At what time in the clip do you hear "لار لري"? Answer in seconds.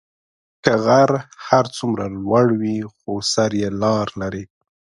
3.81-4.43